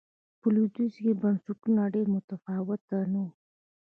په 0.39 0.47
لوېدیځ 0.53 0.93
کې 1.03 1.19
بنسټونه 1.21 1.81
ډېر 1.93 2.07
متفاوت 2.15 2.81
نه 3.13 3.21
و. 3.25 3.29